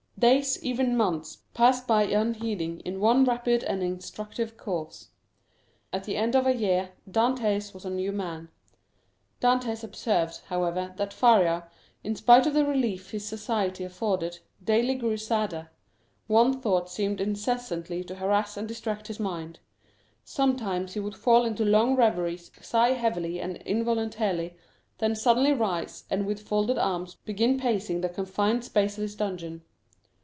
[0.19, 5.07] Days, even months, passed by unheeded in one rapid and instructive course.
[5.91, 8.49] At the end of a year Dantès was a new man.
[9.41, 11.67] Dantès observed, however, that Faria,
[12.03, 15.71] in spite of the relief his society afforded, daily grew sadder;
[16.27, 19.57] one thought seemed incessantly to harass and distract his mind.
[20.23, 24.55] Sometimes he would fall into long reveries, sigh heavily and involuntarily,
[24.99, 29.63] then suddenly rise, and, with folded arms, begin pacing the confined space of his dungeon.